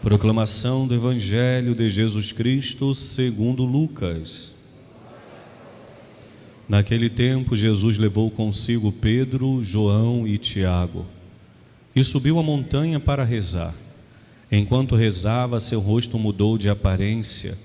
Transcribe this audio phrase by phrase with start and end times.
[0.00, 4.52] Proclamação do Evangelho de Jesus Cristo segundo Lucas.
[6.68, 11.06] Naquele tempo, Jesus levou consigo Pedro, João e Tiago
[11.94, 13.74] e subiu a montanha para rezar.
[14.50, 17.56] Enquanto rezava, seu rosto mudou de aparência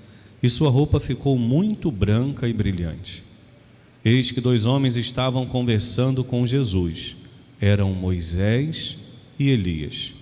[0.42, 3.22] e sua roupa ficou muito branca e brilhante.
[4.04, 7.16] Eis que dois homens estavam conversando com Jesus.
[7.60, 8.98] Eram Moisés
[9.40, 10.12] e Elias.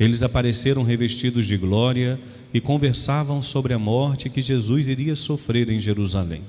[0.00, 2.18] Eles apareceram revestidos de glória
[2.52, 6.42] e conversavam sobre a morte que Jesus iria sofrer em Jerusalém.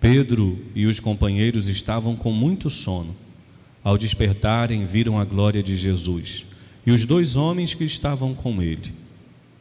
[0.00, 3.16] Pedro e os companheiros estavam com muito sono.
[3.82, 6.46] Ao despertarem, viram a glória de Jesus
[6.86, 8.94] e os dois homens que estavam com ele.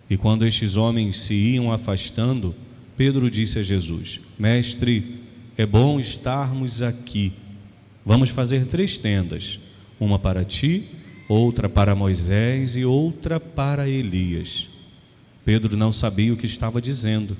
[0.10, 2.54] E quando estes homens se iam afastando,
[2.96, 5.22] Pedro disse a Jesus: Mestre,
[5.58, 7.34] é bom estarmos aqui.
[8.06, 9.60] Vamos fazer três tendas:
[10.00, 11.01] uma para ti,
[11.32, 14.68] outra para Moisés e outra para Elias.
[15.46, 17.38] Pedro não sabia o que estava dizendo.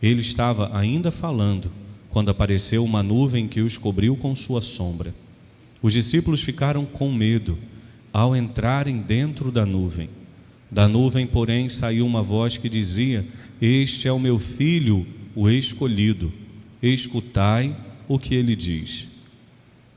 [0.00, 1.72] Ele estava ainda falando
[2.08, 5.12] quando apareceu uma nuvem que os cobriu com sua sombra.
[5.82, 7.58] Os discípulos ficaram com medo
[8.12, 10.08] ao entrarem dentro da nuvem.
[10.70, 13.26] Da nuvem, porém, saiu uma voz que dizia:
[13.60, 16.32] Este é o meu filho, o escolhido
[16.80, 19.08] escutai o que ele diz.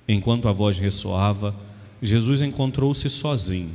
[0.07, 1.66] Enquanto a voz ressoava,
[2.01, 3.71] Jesus encontrou-se sozinho.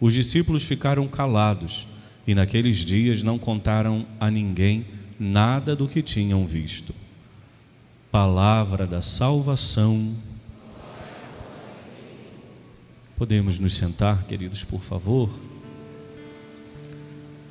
[0.00, 1.86] Os discípulos ficaram calados
[2.26, 4.86] e naqueles dias não contaram a ninguém
[5.18, 6.94] nada do que tinham visto.
[8.10, 10.14] Palavra da salvação.
[13.16, 15.30] Podemos nos sentar, queridos, por favor.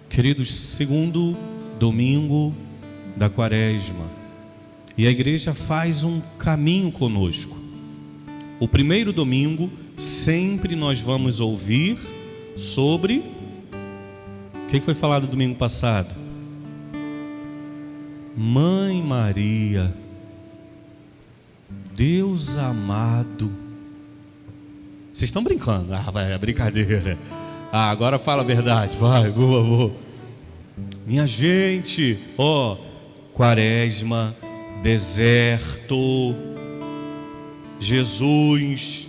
[0.09, 1.35] Queridos, segundo
[1.79, 2.53] domingo
[3.17, 4.25] da quaresma
[4.97, 7.57] e a igreja faz um caminho conosco.
[8.59, 11.97] O primeiro domingo, sempre nós vamos ouvir
[12.57, 13.23] sobre.
[14.63, 16.13] O que foi falado domingo passado?
[18.35, 19.93] Mãe Maria,
[21.95, 23.49] Deus amado.
[25.13, 25.93] Vocês estão brincando?
[25.93, 27.17] Ah, vai, é brincadeira.
[27.71, 29.91] Ah, agora fala a verdade, vai, por favor.
[31.07, 32.77] Minha gente, ó,
[33.33, 34.35] quaresma,
[34.81, 36.35] deserto.
[37.79, 39.07] Jesus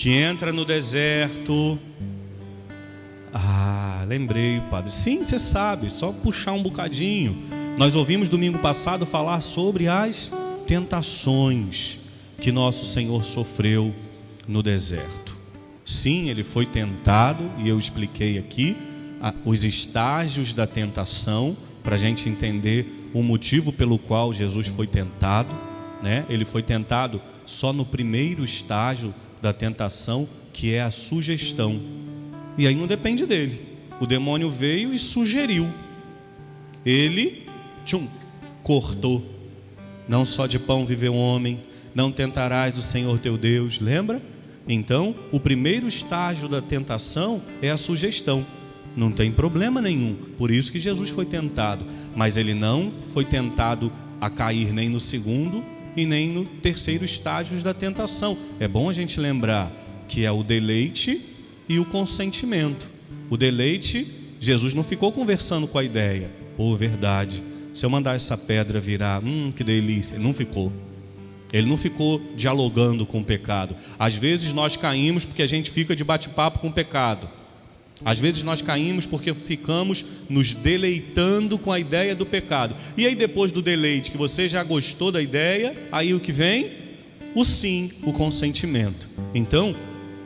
[0.00, 1.78] que entra no deserto.
[3.34, 4.94] Ah, lembrei, padre.
[4.94, 7.36] Sim, você sabe, só puxar um bocadinho.
[7.76, 10.32] Nós ouvimos domingo passado falar sobre as
[10.66, 11.98] tentações
[12.38, 13.94] que nosso Senhor sofreu
[14.48, 15.36] no deserto.
[15.84, 18.74] Sim, ele foi tentado, e eu expliquei aqui
[19.44, 25.54] os estágios da tentação, para a gente entender o motivo pelo qual Jesus foi tentado,
[26.02, 26.24] né?
[26.30, 31.80] Ele foi tentado só no primeiro estágio da tentação, que é a sugestão.
[32.58, 33.60] E aí não depende dele.
[34.00, 35.68] O demônio veio e sugeriu.
[36.84, 37.46] Ele,
[37.84, 38.06] tchum,
[38.62, 39.24] cortou.
[40.08, 41.60] Não só de pão vive o homem,
[41.94, 44.22] não tentarás o Senhor teu Deus, lembra?
[44.68, 48.44] Então, o primeiro estágio da tentação é a sugestão.
[48.96, 50.14] Não tem problema nenhum.
[50.36, 51.84] Por isso que Jesus foi tentado.
[52.14, 53.90] Mas ele não foi tentado
[54.20, 55.64] a cair nem no segundo
[55.96, 58.36] e nem no terceiro estágio da tentação.
[58.58, 59.72] É bom a gente lembrar
[60.08, 61.20] que é o deleite
[61.68, 62.88] e o consentimento.
[63.28, 64.06] O deleite,
[64.40, 66.30] Jesus não ficou conversando com a ideia.
[66.56, 67.42] Pô, verdade.
[67.72, 70.18] Se eu mandar essa pedra virar, hum, que delícia.
[70.18, 70.72] Não ficou.
[71.52, 73.76] Ele não ficou dialogando com o pecado.
[73.98, 77.28] Às vezes nós caímos porque a gente fica de bate-papo com o pecado.
[78.04, 82.74] Às vezes nós caímos porque ficamos nos deleitando com a ideia do pecado.
[82.96, 86.70] E aí, depois do deleite, que você já gostou da ideia, aí o que vem?
[87.34, 89.08] O sim, o consentimento.
[89.34, 89.76] Então,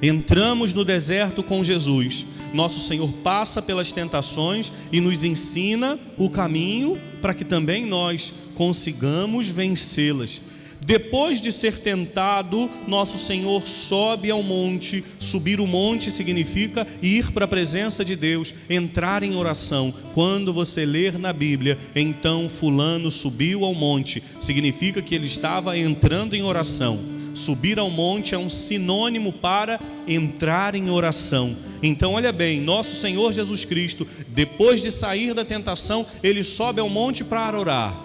[0.00, 2.26] entramos no deserto com Jesus.
[2.52, 9.48] Nosso Senhor passa pelas tentações e nos ensina o caminho para que também nós consigamos
[9.48, 10.40] vencê-las.
[10.86, 15.02] Depois de ser tentado, nosso Senhor sobe ao monte.
[15.18, 19.94] Subir o monte significa ir para a presença de Deus, entrar em oração.
[20.12, 26.36] Quando você ler na Bíblia, então Fulano subiu ao monte, significa que ele estava entrando
[26.36, 27.00] em oração.
[27.32, 31.56] Subir ao monte é um sinônimo para entrar em oração.
[31.82, 36.90] Então, olha bem, nosso Senhor Jesus Cristo, depois de sair da tentação, ele sobe ao
[36.90, 37.98] monte para orar.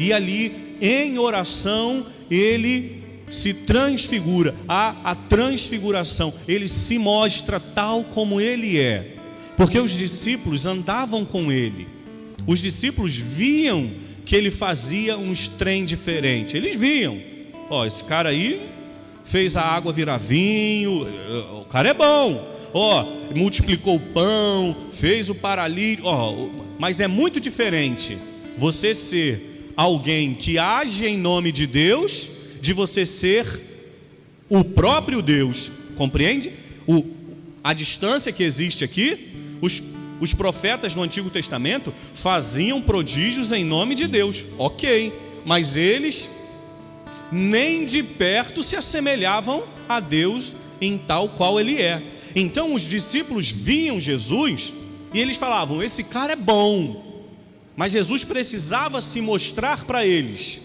[0.00, 8.40] E ali, em oração, ele se transfigura, há a transfiguração, ele se mostra tal como
[8.40, 9.16] ele é,
[9.56, 11.86] porque os discípulos andavam com ele,
[12.46, 13.90] os discípulos viam
[14.24, 17.18] que ele fazia uns trem diferente, eles viam,
[17.68, 18.68] ó, esse cara aí
[19.24, 21.06] fez a água virar vinho,
[21.60, 26.48] o cara é bom, ó, multiplicou o pão, fez o paralítico, ó,
[26.78, 28.18] mas é muito diferente
[28.56, 29.51] você ser
[29.82, 32.28] alguém que age em nome de Deus,
[32.60, 33.44] de você ser
[34.48, 36.52] o próprio Deus, compreende?
[36.86, 37.04] O,
[37.64, 39.82] a distância que existe aqui, os,
[40.20, 45.12] os profetas no Antigo Testamento faziam prodígios em nome de Deus, ok,
[45.44, 46.28] mas eles
[47.32, 52.00] nem de perto se assemelhavam a Deus em tal qual ele é.
[52.36, 54.72] Então os discípulos viam Jesus
[55.12, 57.11] e eles falavam: Esse cara é bom.
[57.82, 60.60] Mas Jesus precisava se mostrar para eles,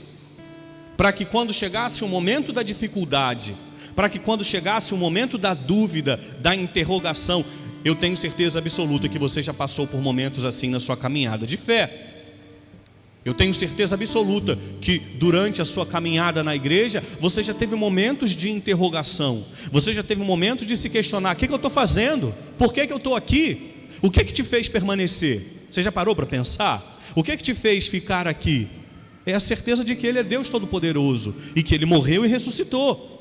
[0.95, 3.55] para que quando chegasse o momento da dificuldade,
[3.95, 7.43] para que quando chegasse o momento da dúvida, da interrogação,
[7.83, 11.57] eu tenho certeza absoluta que você já passou por momentos assim na sua caminhada de
[11.57, 12.27] fé.
[13.25, 18.29] Eu tenho certeza absoluta que durante a sua caminhada na igreja, você já teve momentos
[18.29, 22.31] de interrogação, você já teve momentos de se questionar: o que, que eu estou fazendo?
[22.59, 23.71] Por que, que eu estou aqui?
[24.03, 25.56] O que, que te fez permanecer?
[25.69, 26.99] Você já parou para pensar?
[27.15, 28.67] O que, que te fez ficar aqui?
[29.25, 33.17] É a certeza de que Ele é Deus Todo-Poderoso e que Ele morreu e ressuscitou.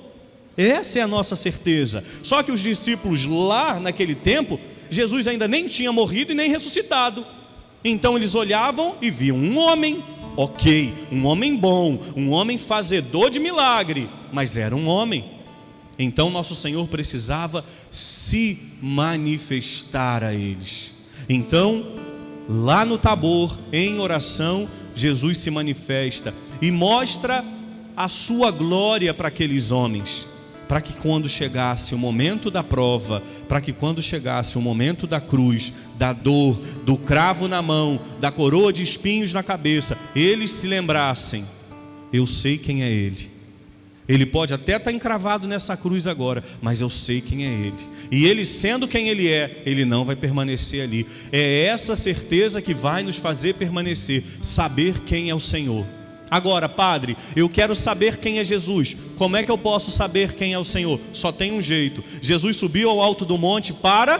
[0.56, 2.02] Essa é a nossa certeza.
[2.22, 4.58] Só que os discípulos lá naquele tempo,
[4.88, 7.26] Jesus ainda nem tinha morrido e nem ressuscitado.
[7.84, 10.02] Então eles olhavam e viam um homem,
[10.37, 15.25] ok, um homem bom, um homem fazedor de milagre, mas era um homem.
[15.98, 20.93] Então nosso Senhor precisava se manifestar a eles.
[21.28, 21.84] Então,
[22.48, 27.44] lá no Tabor, em oração, Jesus se manifesta e mostra
[27.96, 30.26] a sua glória para aqueles homens
[30.69, 35.20] para que quando chegasse o momento da prova, para que quando chegasse o momento da
[35.20, 40.66] cruz, da dor, do cravo na mão, da coroa de espinhos na cabeça, eles se
[40.66, 41.44] lembrassem:
[42.12, 43.36] eu sei quem é Ele.
[44.08, 47.75] Ele pode até estar encravado nessa cruz agora, mas eu sei quem é Ele.
[48.11, 51.06] E Ele, sendo quem Ele é, Ele não vai permanecer ali.
[51.32, 55.85] É essa certeza que vai nos fazer permanecer, saber quem é o Senhor.
[56.31, 58.97] Agora, padre, eu quero saber quem é Jesus.
[59.17, 61.00] Como é que eu posso saber quem é o Senhor?
[61.12, 62.03] Só tem um jeito.
[62.20, 64.19] Jesus subiu ao alto do monte para.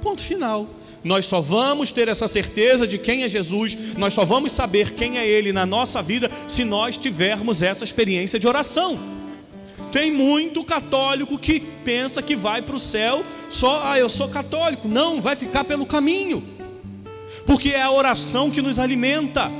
[0.00, 0.68] Ponto final.
[1.02, 5.18] Nós só vamos ter essa certeza de quem é Jesus, nós só vamos saber quem
[5.18, 8.98] é Ele na nossa vida se nós tivermos essa experiência de oração.
[9.90, 14.86] Tem muito católico que pensa que vai para o céu só, ah, eu sou católico.
[14.86, 16.44] Não, vai ficar pelo caminho,
[17.46, 19.50] porque é a oração que nos alimenta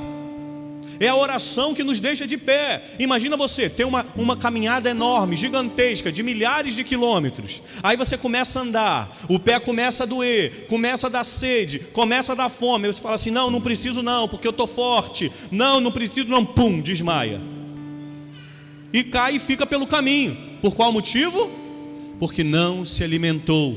[1.01, 2.83] é a oração que nos deixa de pé.
[2.99, 7.61] Imagina você ter uma, uma caminhada enorme, gigantesca, de milhares de quilômetros.
[7.81, 12.33] Aí você começa a andar, o pé começa a doer, começa a dar sede, começa
[12.33, 12.85] a dar fome.
[12.85, 15.31] Aí você fala assim: não, não preciso não, porque eu estou forte.
[15.51, 17.41] Não, não preciso não, pum, desmaia.
[18.93, 20.37] E cai e fica pelo caminho.
[20.61, 21.49] Por qual motivo?
[22.19, 23.75] Porque não se alimentou.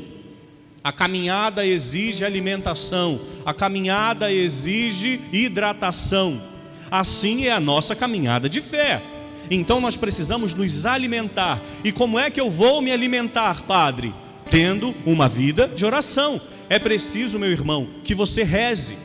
[0.82, 6.52] A caminhada exige alimentação, a caminhada exige hidratação.
[6.90, 9.02] Assim é a nossa caminhada de fé.
[9.50, 11.60] Então nós precisamos nos alimentar.
[11.82, 14.14] E como é que eu vou me alimentar, Padre?
[14.50, 16.40] Tendo uma vida de oração.
[16.68, 18.96] É preciso, meu irmão, que você reze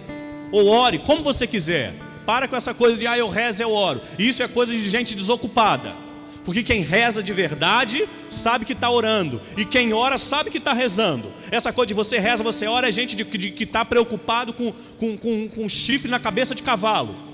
[0.52, 1.94] ou ore, como você quiser.
[2.26, 4.02] Para com essa coisa de, ah, eu rezo, eu oro.
[4.18, 5.94] Isso é coisa de gente desocupada.
[6.46, 9.42] Porque quem reza de verdade sabe que está orando.
[9.58, 11.31] E quem ora sabe que está rezando.
[11.52, 14.71] Essa coisa de você reza, você ora é gente de, de que está preocupado com,
[14.98, 17.29] com, com, com chifre na cabeça de cavalo.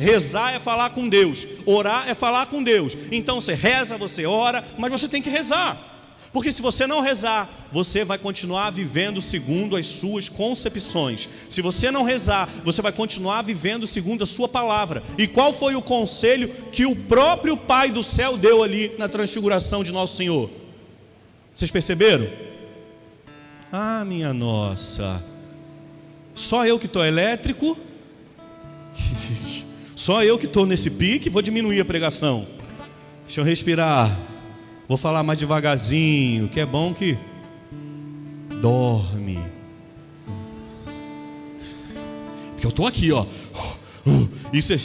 [0.00, 2.96] Rezar é falar com Deus, orar é falar com Deus.
[3.12, 5.78] Então você reza, você ora, mas você tem que rezar.
[6.32, 11.28] Porque se você não rezar, você vai continuar vivendo segundo as suas concepções.
[11.50, 15.02] Se você não rezar, você vai continuar vivendo segundo a sua palavra.
[15.18, 19.84] E qual foi o conselho que o próprio Pai do céu deu ali na transfiguração
[19.84, 20.48] de nosso Senhor?
[21.54, 22.26] Vocês perceberam?
[23.70, 25.22] Ah, minha nossa.
[26.34, 27.76] Só eu que estou elétrico.
[30.10, 32.44] Só eu que estou nesse pique, vou diminuir a pregação.
[33.24, 34.18] Deixa eu respirar.
[34.88, 37.16] Vou falar mais devagarzinho, que é bom que
[38.60, 39.38] dorme.
[42.50, 43.24] Porque eu estou aqui, ó.
[44.52, 44.78] Isso é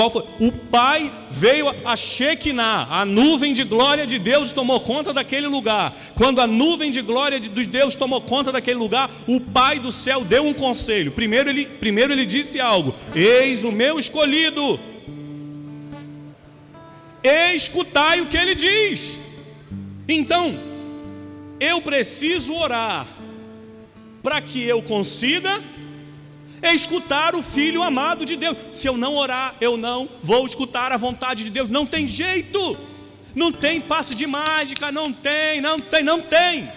[0.00, 0.24] qual foi?
[0.38, 5.94] O Pai veio a Shekinah, a nuvem de glória de Deus tomou conta daquele lugar.
[6.14, 10.24] Quando a nuvem de glória de Deus tomou conta daquele lugar, o Pai do céu
[10.24, 11.12] deu um conselho.
[11.12, 14.80] Primeiro ele, primeiro ele disse algo: Eis o meu escolhido.
[17.22, 19.18] Escutai o que ele diz.
[20.08, 20.58] Então,
[21.60, 23.06] eu preciso orar
[24.22, 25.62] para que eu consiga
[26.62, 28.56] é escutar o filho amado de Deus.
[28.72, 31.68] Se eu não orar, eu não vou escutar a vontade de Deus.
[31.68, 32.76] Não tem jeito.
[33.34, 36.70] Não tem passe de mágica, não tem, não tem, não tem.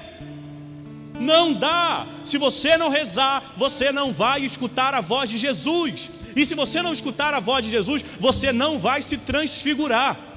[1.19, 2.05] Não dá.
[2.23, 6.11] Se você não rezar, você não vai escutar a voz de Jesus.
[6.35, 10.32] E se você não escutar a voz de Jesus, você não vai se transfigurar.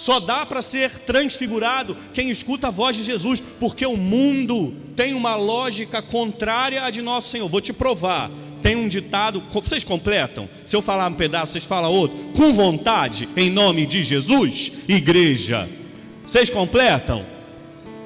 [0.00, 5.12] Só dá para ser transfigurado quem escuta a voz de Jesus, porque o mundo tem
[5.12, 7.46] uma lógica contrária à de nosso Senhor.
[7.50, 8.30] Vou te provar.
[8.62, 10.48] Tem um ditado, vocês completam?
[10.64, 12.16] Se eu falar um pedaço, vocês falam outro.
[12.34, 15.68] Com vontade, em nome de Jesus, igreja.
[16.26, 17.26] Vocês completam?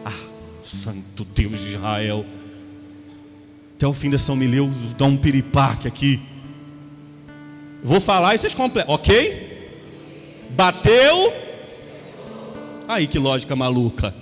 [0.05, 0.11] Ah,
[0.65, 2.27] Santo Deus de Israel.
[3.77, 6.21] Até o fim dessa homilia eu dou um piripaque aqui.
[7.85, 9.71] Vou falar e vocês completam, ok?
[10.51, 11.44] Bateu
[12.87, 14.15] Aí que lógica maluca.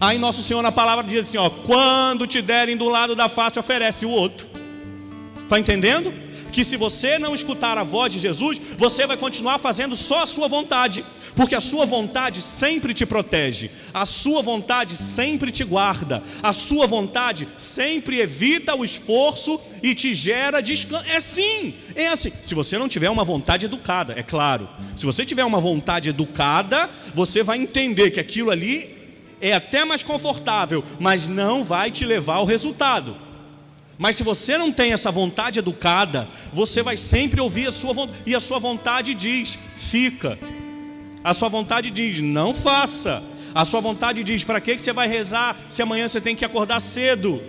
[0.00, 3.58] Aí Nosso Senhor na palavra diz assim: ó, quando te derem do lado da face,
[3.58, 4.46] oferece o outro.
[5.42, 6.12] Está entendendo?
[6.52, 10.26] Que se você não escutar a voz de Jesus, você vai continuar fazendo só a
[10.26, 11.04] sua vontade,
[11.34, 16.86] porque a sua vontade sempre te protege, a sua vontade sempre te guarda, a sua
[16.86, 21.06] vontade sempre evita o esforço e te gera descanso.
[21.08, 22.30] É sim, é assim.
[22.42, 24.68] Se você não tiver uma vontade educada, é claro.
[24.94, 29.02] Se você tiver uma vontade educada, você vai entender que aquilo ali
[29.40, 33.16] é até mais confortável, mas não vai te levar ao resultado.
[33.98, 38.18] Mas se você não tem essa vontade educada, você vai sempre ouvir a sua vontade,
[38.26, 40.38] e a sua vontade diz: fica.
[41.22, 43.22] A sua vontade diz: não faça.
[43.54, 46.80] A sua vontade diz: para que você vai rezar se amanhã você tem que acordar
[46.80, 47.42] cedo?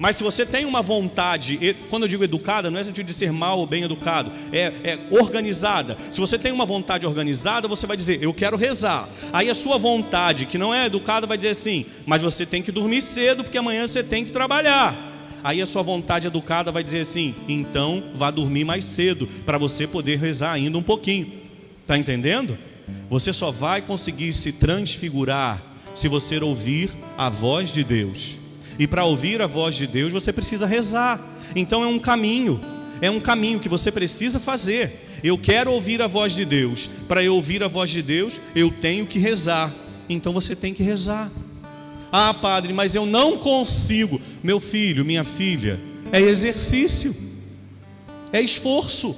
[0.00, 3.30] Mas se você tem uma vontade, quando eu digo educada, não é sentido de ser
[3.30, 5.94] mal ou bem educado, é, é, organizada.
[6.10, 9.06] Se você tem uma vontade organizada, você vai dizer, eu quero rezar.
[9.30, 12.72] Aí a sua vontade, que não é educada, vai dizer assim, mas você tem que
[12.72, 15.09] dormir cedo, porque amanhã você tem que trabalhar.
[15.42, 19.86] Aí a sua vontade educada vai dizer assim, então vá dormir mais cedo, para você
[19.86, 21.32] poder rezar ainda um pouquinho.
[21.82, 22.56] Está entendendo?
[23.08, 25.62] Você só vai conseguir se transfigurar
[25.94, 28.36] se você ouvir a voz de Deus.
[28.78, 31.20] E para ouvir a voz de Deus, você precisa rezar.
[31.54, 32.60] Então é um caminho,
[33.00, 35.06] é um caminho que você precisa fazer.
[35.22, 36.88] Eu quero ouvir a voz de Deus.
[37.06, 39.72] Para eu ouvir a voz de Deus, eu tenho que rezar.
[40.08, 41.30] Então você tem que rezar.
[42.12, 44.20] Ah, padre, mas eu não consigo.
[44.42, 45.78] Meu filho, minha filha,
[46.12, 47.14] é exercício,
[48.32, 49.16] é esforço,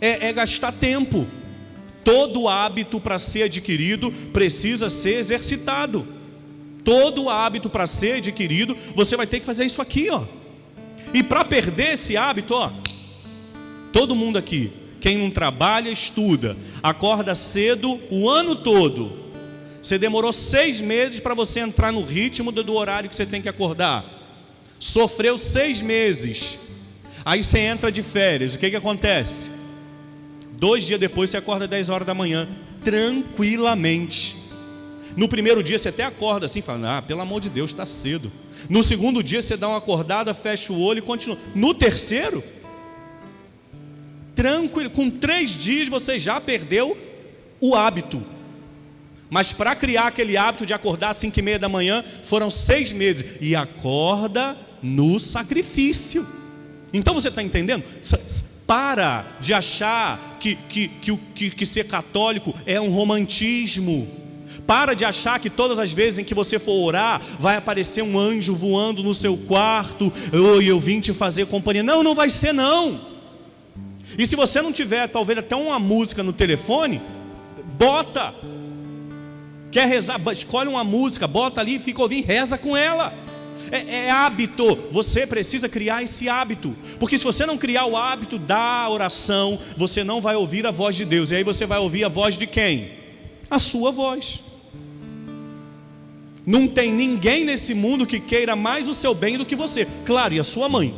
[0.00, 1.26] é, é gastar tempo.
[2.04, 6.18] Todo hábito para ser adquirido precisa ser exercitado
[6.88, 10.24] todo hábito para ser adquirido, você vai ter que fazer isso aqui, ó.
[11.12, 12.72] E para perder esse hábito, ó,
[13.92, 19.12] todo mundo aqui, quem não trabalha, estuda, acorda cedo o ano todo.
[19.82, 23.50] Você demorou seis meses para você entrar no ritmo do horário que você tem que
[23.50, 24.02] acordar.
[24.78, 26.58] Sofreu seis meses.
[27.24, 28.54] Aí você entra de férias.
[28.54, 29.50] O que, que acontece?
[30.52, 32.48] Dois dias depois você acorda 10 horas da manhã,
[32.82, 34.36] tranquilamente.
[35.16, 38.30] No primeiro dia você até acorda assim, fala, ah, pelo amor de Deus, está cedo.
[38.68, 41.38] No segundo dia você dá uma acordada, fecha o olho e continua.
[41.54, 42.42] No terceiro,
[44.34, 46.96] tranquilo, com três dias você já perdeu
[47.60, 48.22] o hábito.
[49.30, 52.92] Mas para criar aquele hábito de acordar às cinco e meia da manhã, foram seis
[52.92, 53.24] meses.
[53.40, 56.26] E acorda no sacrifício.
[56.92, 57.84] Então você está entendendo?
[58.66, 60.88] Para de achar que, que,
[61.34, 64.08] que, que, ser católico é um romantismo.
[64.66, 68.18] Para de achar que todas as vezes em que você for orar, vai aparecer um
[68.18, 71.82] anjo voando no seu quarto, oi, eu vim te fazer companhia.
[71.82, 73.00] Não, não vai ser não.
[74.18, 77.00] E se você não tiver, talvez até uma música no telefone,
[77.78, 78.34] bota.
[79.70, 80.20] Quer rezar?
[80.32, 83.14] Escolhe uma música, bota ali, fica ouvindo, reza com ela.
[83.70, 88.38] É, é, hábito, você precisa criar esse hábito, porque se você não criar o hábito
[88.38, 92.04] da oração, você não vai ouvir a voz de Deus, e aí você vai ouvir
[92.04, 92.92] a voz de quem?
[93.50, 94.42] A sua voz.
[96.46, 99.86] Não tem ninguém nesse mundo que queira mais o seu bem do que você.
[100.06, 100.94] Claro, e a sua mãe.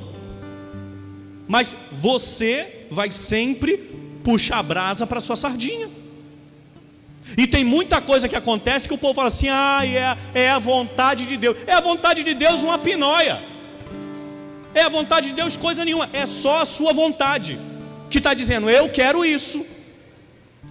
[1.49, 3.77] Mas você vai sempre
[4.23, 5.89] puxar a brasa para sua sardinha.
[7.37, 10.59] E tem muita coisa que acontece que o povo fala assim: ah, é, é a
[10.59, 11.57] vontade de Deus.
[11.67, 13.43] É a vontade de Deus uma pinóia.
[14.75, 16.09] É a vontade de Deus coisa nenhuma.
[16.13, 17.59] É só a sua vontade
[18.09, 19.65] que está dizendo: eu quero isso.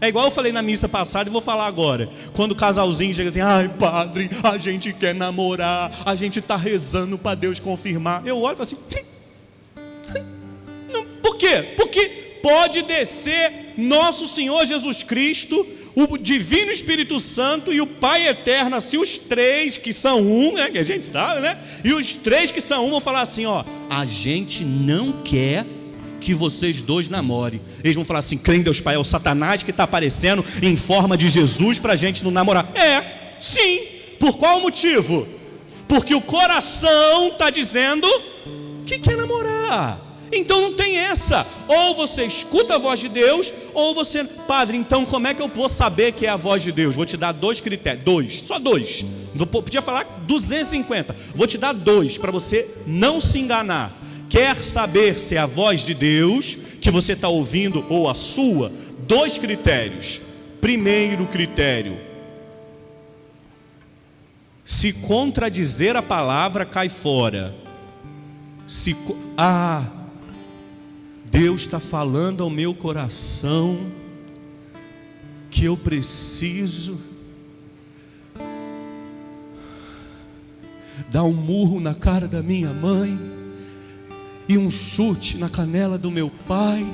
[0.02, 2.10] É igual eu falei na missa passada e vou falar agora.
[2.34, 7.18] Quando o casalzinho chega assim, ai padre, a gente quer namorar, a gente está rezando
[7.18, 8.26] para Deus confirmar.
[8.26, 10.26] Eu olho e falo assim, hum,
[10.94, 11.74] não, por quê?
[11.76, 15.68] Porque pode descer nosso Senhor Jesus Cristo,
[16.04, 20.70] o Divino Espírito Santo e o Pai Eterno, assim, os três que são um, né,
[20.70, 21.58] que a gente sabe, né?
[21.84, 25.66] E os três que são um vão falar assim: ó, a gente não quer
[26.20, 27.62] que vocês dois namorem.
[27.84, 30.76] Eles vão falar assim: crê em Deus Pai, é o Satanás que está aparecendo em
[30.76, 32.72] forma de Jesus para a gente não namorar.
[32.76, 33.82] É, sim.
[34.20, 35.28] Por qual motivo?
[35.88, 38.08] Porque o coração está dizendo
[38.86, 40.09] que quer namorar.
[40.32, 41.46] Então não tem essa.
[41.68, 44.24] Ou você escuta a voz de Deus, ou você.
[44.24, 46.96] Padre, então como é que eu vou saber que é a voz de Deus?
[46.96, 48.04] Vou te dar dois critérios.
[48.04, 49.06] Dois, só dois.
[49.52, 51.16] Podia falar 250.
[51.36, 53.98] Vou te dar dois para você não se enganar.
[54.30, 58.72] Quer saber se é a voz de Deus que você está ouvindo ou a sua?
[59.08, 60.22] Dois critérios.
[60.62, 61.98] Primeiro critério:
[64.64, 67.56] se contradizer a palavra, cai fora.
[68.68, 68.96] Se
[69.36, 69.88] ah,
[71.32, 73.92] Deus está falando ao meu coração
[75.50, 77.00] que eu preciso
[81.12, 83.18] dar um murro na cara da minha mãe
[84.48, 86.86] e um chute na canela do meu pai,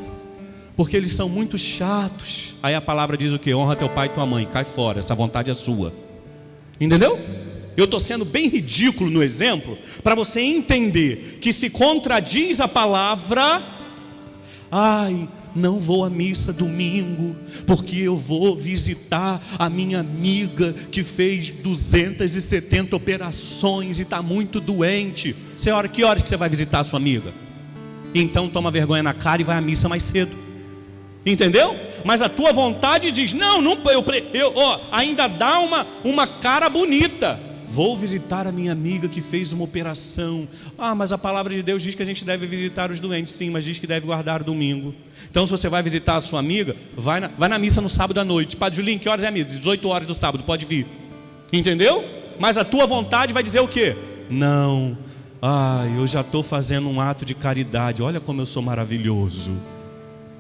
[0.76, 2.56] porque eles são muito chatos.
[2.62, 3.54] Aí a palavra diz o que?
[3.54, 5.94] Honra teu pai e tua mãe, cai fora, essa vontade é sua.
[6.80, 7.18] Entendeu?
[7.78, 13.75] Eu estou sendo bem ridículo no exemplo, para você entender que se contradiz a palavra,
[14.72, 21.52] Ai, não vou à missa domingo, porque eu vou visitar a minha amiga que fez
[21.52, 25.36] 270 operações e está muito doente.
[25.56, 27.34] Você hora que horas que você vai visitar a sua amiga?
[28.14, 30.36] Então toma vergonha na cara e vai à missa mais cedo.
[31.26, 31.76] Entendeu?
[32.04, 36.70] Mas a tua vontade diz: não, não eu, eu ó, ainda dá uma, uma cara
[36.70, 37.40] bonita.
[37.76, 40.48] Vou visitar a minha amiga que fez uma operação.
[40.78, 43.50] Ah, mas a palavra de Deus diz que a gente deve visitar os doentes, sim,
[43.50, 44.96] mas diz que deve guardar o domingo.
[45.30, 48.18] Então, se você vai visitar a sua amiga, vai na, vai na missa no sábado
[48.18, 48.56] à noite.
[48.56, 49.58] Padre Julinho, que horas é a missa?
[49.58, 50.88] 18 horas do sábado, pode vir.
[51.52, 52.06] Entendeu?
[52.40, 53.94] Mas a tua vontade vai dizer o quê?
[54.30, 54.98] Não.
[55.42, 58.02] Ai, eu já estou fazendo um ato de caridade.
[58.02, 59.52] Olha como eu sou maravilhoso.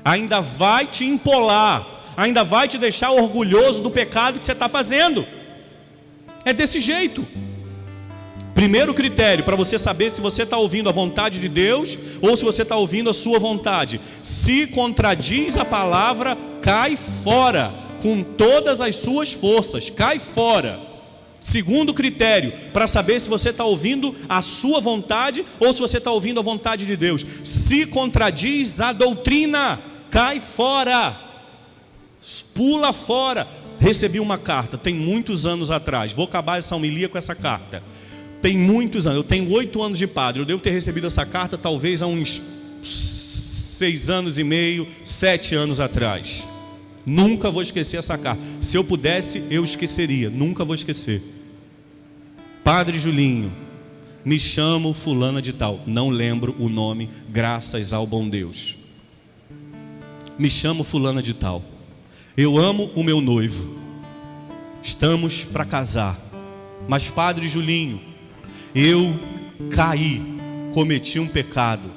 [0.05, 1.85] Ainda vai te empolar.
[2.15, 5.27] Ainda vai te deixar orgulhoso do pecado que você está fazendo.
[6.45, 7.25] É desse jeito.
[8.53, 12.45] Primeiro critério para você saber se você está ouvindo a vontade de Deus ou se
[12.45, 13.99] você está ouvindo a sua vontade.
[14.23, 20.79] Se contradiz a palavra, cai fora, com todas as suas forças, cai fora.
[21.39, 26.11] Segundo critério, para saber se você está ouvindo a sua vontade ou se você está
[26.11, 27.25] ouvindo a vontade de Deus.
[27.43, 31.19] Se contradiz a doutrina, cai fora,
[32.53, 33.47] pula fora.
[33.79, 36.11] Recebi uma carta, tem muitos anos atrás.
[36.13, 37.83] Vou acabar essa homilia com essa carta.
[38.41, 40.41] Tem muitos anos, eu tenho oito anos de padre.
[40.41, 42.41] Eu devo ter recebido essa carta talvez há uns
[42.81, 46.47] seis anos e meio, sete anos atrás.
[47.05, 48.41] Nunca vou esquecer essa carta.
[48.59, 50.29] Se eu pudesse, eu esqueceria.
[50.29, 51.21] Nunca vou esquecer.
[52.63, 53.51] Padre Julinho,
[54.23, 55.81] me chamo fulana de tal.
[55.85, 58.75] Não lembro o nome, graças ao bom Deus.
[60.37, 61.63] Me chamo fulana de tal.
[62.37, 63.65] Eu amo o meu noivo.
[64.83, 66.19] Estamos para casar.
[66.85, 68.01] Mas, Padre Julinho,
[68.75, 69.13] eu
[69.71, 70.21] caí,
[70.73, 71.89] cometi um pecado,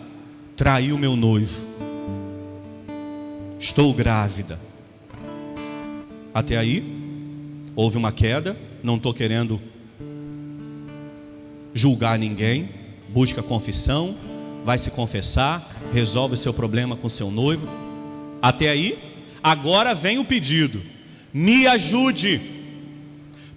[0.57, 1.67] traí o meu noivo.
[3.59, 4.61] Estou grávida.
[6.33, 6.85] Até aí,
[7.75, 8.57] houve uma queda.
[8.81, 9.61] Não estou querendo
[11.75, 12.69] julgar ninguém.
[13.09, 14.15] Busca confissão,
[14.65, 17.67] vai se confessar, resolve seu problema com seu noivo.
[18.41, 19.08] Até aí,
[19.43, 20.83] Agora vem o pedido:
[21.33, 22.41] me ajude.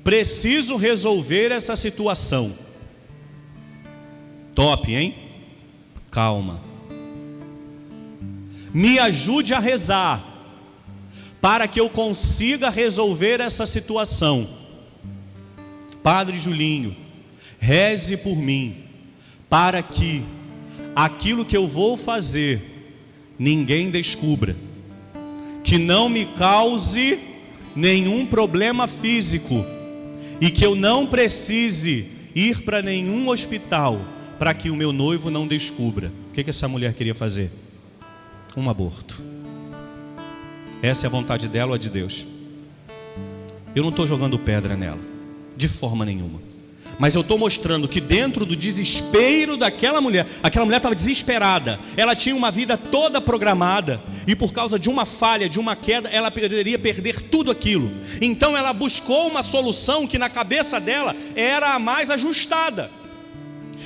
[0.04, 2.54] Preciso resolver essa situação.
[4.56, 5.16] Top, hein?
[6.10, 6.62] Calma.
[8.74, 10.26] Me ajude a rezar
[11.40, 14.50] para que eu consiga resolver essa situação.
[16.02, 16.96] Padre Julinho,
[17.60, 18.86] reze por mim,
[19.48, 20.24] para que
[20.96, 22.62] aquilo que eu vou fazer
[23.38, 24.56] ninguém descubra
[25.72, 27.18] que não me cause
[27.74, 29.66] nenhum problema físico
[30.42, 33.98] e que eu não precise ir para nenhum hospital
[34.38, 36.12] para que o meu noivo não descubra.
[36.30, 37.50] O que, que essa mulher queria fazer?
[38.58, 39.24] Um aborto.
[40.82, 42.26] Essa é a vontade dela ou a de Deus?
[43.74, 45.00] Eu não estou jogando pedra nela,
[45.56, 46.51] de forma nenhuma.
[47.00, 52.16] Mas eu estou mostrando que dentro do desespero daquela mulher, aquela mulher estava desesperada, ela
[52.16, 56.30] tinha uma vida toda programada, e por causa de uma falha, de uma queda, ela
[56.30, 57.92] poderia perder tudo aquilo.
[58.22, 62.92] Então ela buscou uma solução que na cabeça dela era a mais ajustada.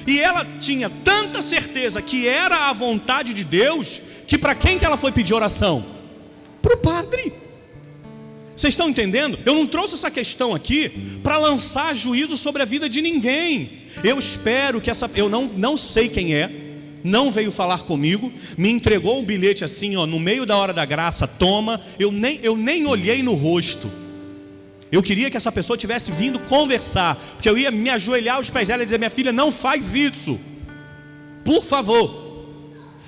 [0.06, 4.86] E ela tinha tanta certeza que era a vontade de Deus, que para quem que
[4.86, 5.86] ela foi pedir oração?
[6.62, 7.45] Para o padre.
[8.56, 9.38] Vocês estão entendendo?
[9.46, 10.90] Eu não trouxe essa questão aqui
[11.22, 13.84] para lançar juízo sobre a vida de ninguém.
[14.04, 15.10] Eu espero que essa.
[15.14, 16.50] Eu não, não sei quem é,
[17.04, 20.86] não veio falar comigo, me entregou um bilhete assim, ó, no meio da hora da
[20.86, 21.82] graça, toma.
[22.00, 23.92] Eu nem, eu nem olhei no rosto.
[24.92, 28.70] Eu queria que essa pessoa tivesse vindo conversar, porque eu ia me ajoelhar aos pés
[28.70, 30.40] dela e dizer: minha filha, não faz isso,
[31.44, 32.25] por favor.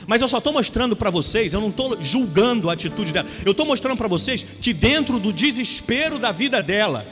[0.08, 3.52] Mas eu só estou mostrando para vocês, eu não estou julgando a atitude dela, eu
[3.52, 7.06] estou mostrando para vocês que dentro do desespero da vida dela,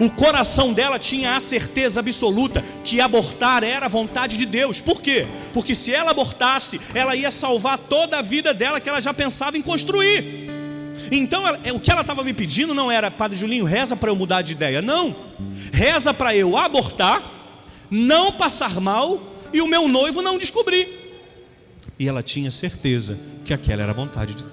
[0.00, 4.80] o coração dela tinha a certeza absoluta que abortar era a vontade de Deus.
[4.80, 5.26] Por quê?
[5.52, 9.56] Porque se ela abortasse, ela ia salvar toda a vida dela que ela já pensava
[9.56, 10.48] em construir.
[11.12, 14.16] Então, ela, o que ela estava me pedindo não era, Padre Julinho, reza para eu
[14.16, 14.82] mudar de ideia.
[14.82, 15.14] Não.
[15.72, 17.22] Reza para eu abortar,
[17.90, 19.20] não passar mal
[19.52, 20.99] e o meu noivo não descobrir.
[22.00, 24.46] E ela tinha certeza que aquela era a vontade de,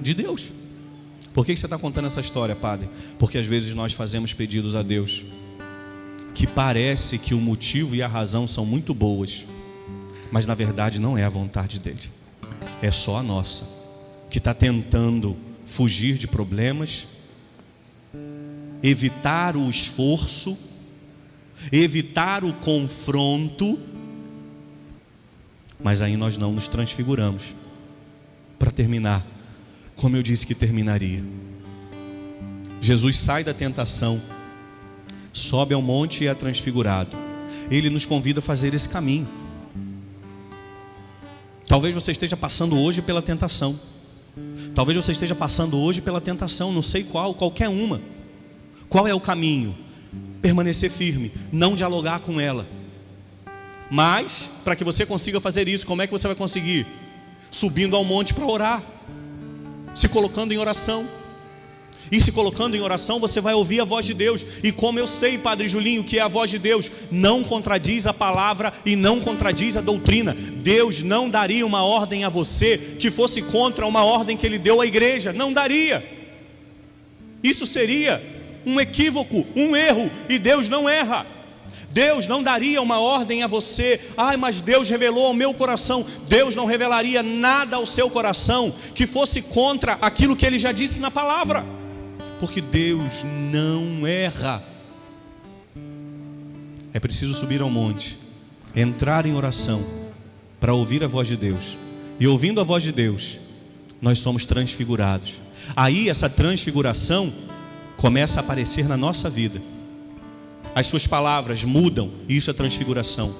[0.00, 0.52] de Deus.
[1.32, 2.88] Por que você está contando essa história, Padre?
[3.18, 5.24] Porque às vezes nós fazemos pedidos a Deus
[6.34, 9.44] que parece que o motivo e a razão são muito boas,
[10.30, 12.10] mas na verdade não é a vontade dele,
[12.82, 13.64] é só a nossa,
[14.28, 17.06] que está tentando fugir de problemas,
[18.82, 20.58] evitar o esforço,
[21.70, 23.78] evitar o confronto,
[25.84, 27.54] mas aí nós não nos transfiguramos.
[28.58, 29.24] Para terminar,
[29.94, 31.22] como eu disse que terminaria.
[32.80, 34.20] Jesus sai da tentação,
[35.30, 37.14] sobe ao monte e é transfigurado.
[37.70, 39.28] Ele nos convida a fazer esse caminho.
[41.66, 43.78] Talvez você esteja passando hoje pela tentação.
[44.74, 48.00] Talvez você esteja passando hoje pela tentação, não sei qual, qualquer uma.
[48.88, 49.76] Qual é o caminho?
[50.40, 52.66] Permanecer firme, não dialogar com ela.
[53.94, 56.84] Mas, para que você consiga fazer isso, como é que você vai conseguir?
[57.48, 58.82] Subindo ao monte para orar,
[59.94, 61.06] se colocando em oração.
[62.10, 64.44] E se colocando em oração, você vai ouvir a voz de Deus.
[64.64, 68.12] E como eu sei, Padre Julinho, que é a voz de Deus, não contradiz a
[68.12, 70.34] palavra e não contradiz a doutrina.
[70.34, 74.80] Deus não daria uma ordem a você que fosse contra uma ordem que ele deu
[74.80, 75.32] à igreja.
[75.32, 76.04] Não daria.
[77.44, 78.20] Isso seria
[78.66, 81.33] um equívoco, um erro, e Deus não erra.
[81.90, 86.04] Deus não daria uma ordem a você, ai, mas Deus revelou ao meu coração.
[86.28, 91.00] Deus não revelaria nada ao seu coração que fosse contra aquilo que ele já disse
[91.00, 91.64] na palavra
[92.44, 94.62] porque Deus não erra.
[96.92, 98.18] É preciso subir ao monte,
[98.76, 99.82] entrar em oração,
[100.60, 101.76] para ouvir a voz de Deus.
[102.20, 103.38] E ouvindo a voz de Deus,
[104.00, 105.40] nós somos transfigurados.
[105.74, 107.32] Aí essa transfiguração
[107.96, 109.60] começa a aparecer na nossa vida.
[110.74, 113.34] As suas palavras mudam, e isso é transfiguração.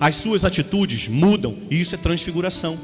[0.00, 2.78] As suas atitudes mudam, e isso é transfiguração.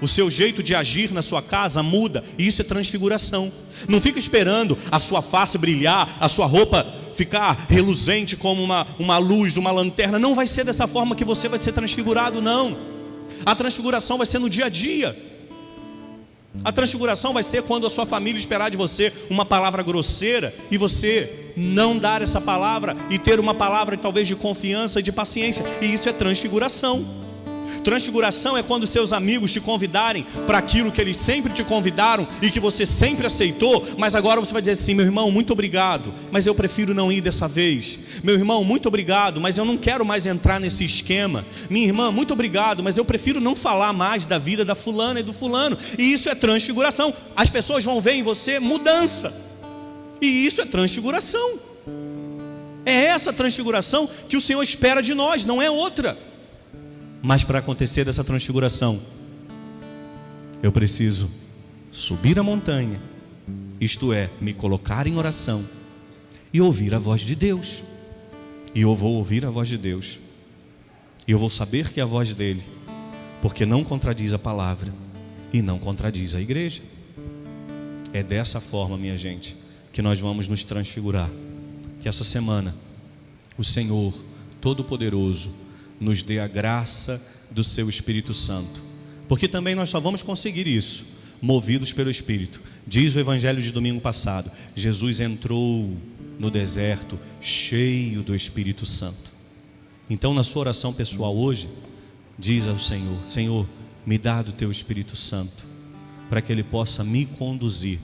[0.00, 3.50] O seu jeito de agir na sua casa muda, e isso é transfiguração.
[3.88, 9.16] Não fica esperando a sua face brilhar, a sua roupa ficar reluzente como uma, uma
[9.16, 10.18] luz, uma lanterna.
[10.18, 12.76] Não vai ser dessa forma que você vai ser transfigurado, não.
[13.44, 15.16] A transfiguração vai ser no dia a dia.
[16.64, 20.76] A transfiguração vai ser quando a sua família esperar de você uma palavra grosseira e
[20.76, 25.64] você não dar essa palavra e ter uma palavra talvez de confiança e de paciência.
[25.80, 27.25] E isso é transfiguração.
[27.82, 32.50] Transfiguração é quando seus amigos te convidarem para aquilo que eles sempre te convidaram e
[32.50, 36.46] que você sempre aceitou, mas agora você vai dizer assim: meu irmão, muito obrigado, mas
[36.46, 37.98] eu prefiro não ir dessa vez.
[38.22, 41.44] Meu irmão, muito obrigado, mas eu não quero mais entrar nesse esquema.
[41.68, 45.22] Minha irmã, muito obrigado, mas eu prefiro não falar mais da vida da fulana e
[45.22, 45.76] do fulano.
[45.98, 47.12] E isso é transfiguração.
[47.34, 49.34] As pessoas vão ver em você mudança.
[50.20, 51.58] E isso é transfiguração.
[52.84, 56.16] É essa transfiguração que o Senhor espera de nós, não é outra.
[57.26, 59.00] Mas para acontecer essa transfiguração,
[60.62, 61.28] eu preciso
[61.90, 63.02] subir a montanha,
[63.80, 65.66] isto é, me colocar em oração
[66.52, 67.82] e ouvir a voz de Deus.
[68.72, 70.20] E eu vou ouvir a voz de Deus.
[71.26, 72.62] E eu vou saber que é a voz dele,
[73.42, 74.94] porque não contradiz a palavra
[75.52, 76.80] e não contradiz a igreja.
[78.12, 79.56] É dessa forma, minha gente,
[79.92, 81.28] que nós vamos nos transfigurar.
[82.00, 82.72] Que essa semana
[83.58, 84.14] o Senhor
[84.60, 85.65] Todo-Poderoso
[86.00, 88.82] nos dê a graça do seu Espírito Santo.
[89.28, 91.04] Porque também nós só vamos conseguir isso
[91.40, 92.62] movidos pelo Espírito.
[92.86, 95.96] Diz o evangelho de domingo passado: Jesus entrou
[96.38, 99.34] no deserto cheio do Espírito Santo.
[100.08, 101.68] Então, na sua oração pessoal hoje,
[102.38, 103.66] diz ao Senhor: Senhor,
[104.04, 105.66] me dá do teu Espírito Santo,
[106.28, 107.98] para que ele possa me conduzir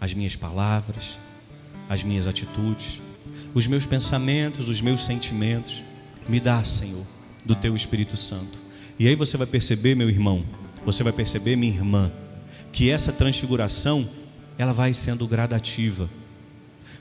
[0.00, 1.18] as minhas palavras,
[1.88, 3.00] as minhas atitudes,
[3.54, 5.82] os meus pensamentos, os meus sentimentos
[6.28, 7.06] me dá, Senhor,
[7.44, 8.58] do teu Espírito Santo.
[8.98, 10.44] E aí você vai perceber, meu irmão,
[10.84, 12.10] você vai perceber, minha irmã,
[12.72, 14.08] que essa transfiguração,
[14.56, 16.08] ela vai sendo gradativa.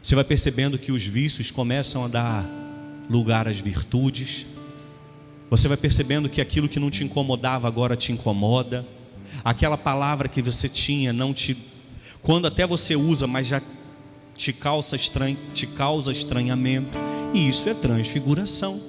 [0.02, 2.46] Você vai percebendo que os vícios começam a dar
[3.10, 4.46] lugar às virtudes.
[5.50, 8.86] Você vai percebendo que aquilo que não te incomodava agora te incomoda.
[9.44, 11.58] Aquela palavra que você tinha não te
[12.22, 13.62] quando até você usa, mas já
[14.36, 15.36] te causa, estran...
[15.54, 16.98] te causa estranhamento,
[17.34, 18.82] e isso é transfiguração.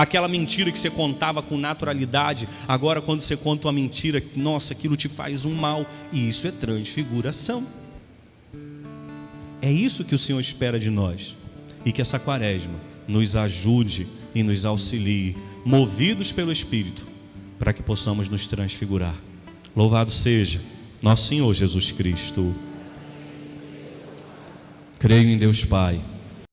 [0.00, 4.96] Aquela mentira que você contava com naturalidade, agora quando você conta uma mentira, nossa, aquilo
[4.96, 7.66] te faz um mal, e isso é transfiguração.
[9.60, 11.36] É isso que o Senhor espera de nós,
[11.84, 12.72] e que essa quaresma
[13.06, 15.36] nos ajude e nos auxilie,
[15.66, 17.06] movidos pelo Espírito,
[17.58, 19.14] para que possamos nos transfigurar.
[19.76, 20.62] Louvado seja
[21.02, 22.54] nosso Senhor Jesus Cristo.
[24.98, 26.00] Creio em Deus Pai.